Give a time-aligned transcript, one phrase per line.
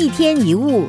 [0.00, 0.88] 一天一物，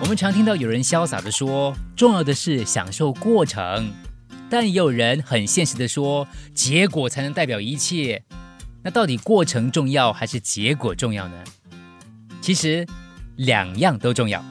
[0.00, 3.92] 我们常听到有人潇洒的说，重要的是享受过程，
[4.48, 8.22] 但也有人很现实的说，结果才能代表一切。
[8.82, 11.34] 那到底过程重要还是结果重要呢？
[12.40, 12.86] 其实
[13.36, 14.42] 两样都重要。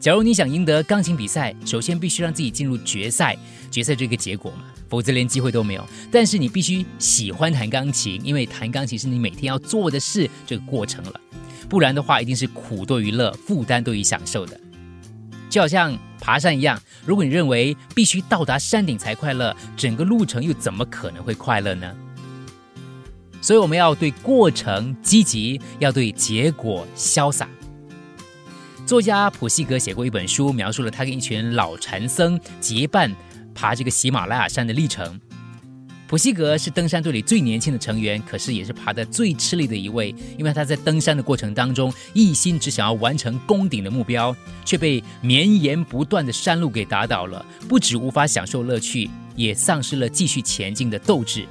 [0.00, 3.36] 假如你想赢得钢琴比赛，首先必须让自己进入决赛，
[3.70, 5.86] 决赛这个结果嘛，否则连机会都没有。
[6.10, 11.20] 但是你必须喜欢弹钢琴，因为弹钢琴是你每天要做的事，这个过程了。
[11.68, 14.58] 不然的话，一定是苦多于乐，负担多于享受的。
[15.50, 21.94] 就好像爬山一样，如果你认为必须到达山顶才快乐，整个路程又怎么可能会快乐呢？
[23.40, 27.48] 所以我们要对过程积极，要对结果潇洒。
[28.86, 33.14] 作家普希格写过一本书，描述了他跟一群老禅僧结伴
[33.54, 35.20] 爬这个喜马拉雅山的历程。
[36.06, 47.44] 普希格是登山队里最年轻的成员，可是也是爬得最吃力的一位，因为他在登山的过程当中，一心只想要完成攻顶的目标，却被绵延不断的山路给打倒了。
[47.66, 51.46] 不止无法享受乐趣，也丧失了继续前进的斗志。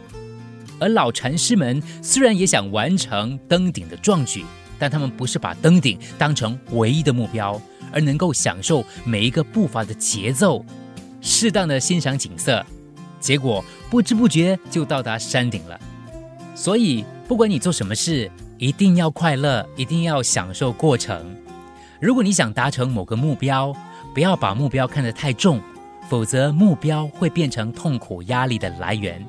[0.80, 4.46] 而老禅师们虽然也想完成登顶的壮举，
[4.78, 7.60] 但他们不是把登顶当成唯一的目标，
[7.92, 10.64] 而能够享受每一个步伐的节奏，
[11.22, 12.64] 适当的欣赏景色。
[13.24, 15.80] 结果不知不觉就到达山顶了，
[16.54, 21.34] 所以不管你做什么事，一定要快乐，一定要享受过程。
[22.02, 23.74] 如果你想达成某个目标，
[24.14, 25.62] 不要把目标看得太重，
[26.10, 29.26] 否则目标会变成痛苦压力的来源。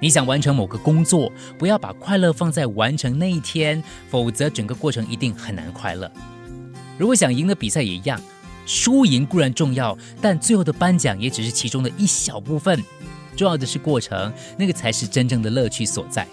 [0.00, 6.12] 你想完成某个工作，不要把快乐放在完成那一天，否则整个过程一定很难快乐。
[6.98, 8.20] 如果想赢得比赛也一样。
[8.70, 12.84] 输赢固然重要，但最后的颁奖也只是其中的一小部分。
[13.38, 16.26] 重要的是过程，那个才是真正的乐趣所在。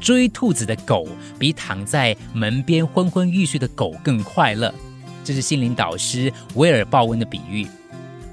[0.00, 1.06] 追兔子的狗
[1.38, 4.74] 比躺在门边昏昏欲睡的狗更快乐，
[5.22, 7.66] 这是心灵导师威尔鲍温的比喻，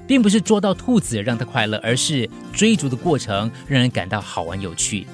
[0.06, 5.06] 并不是捉到兔子让他快乐，而是追逐的过程让人感到好玩有趣，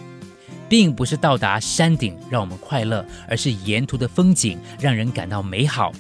[0.67, 5.93] 并不是到达山顶让我们快乐，而是沿途的风景让人感到美好。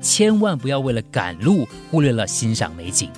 [0.00, 3.10] 千万不要为了赶路忽略了欣赏美景。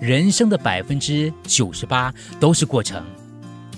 [0.00, 3.04] 人生的百分之九十八都是过程。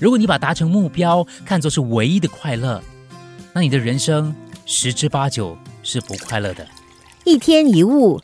[0.01, 2.81] 如果你把达成目标看作是唯一的快乐，
[3.53, 4.35] 那你的人生
[4.65, 6.67] 十之八九是不快乐的。
[7.25, 8.21] 一天一物。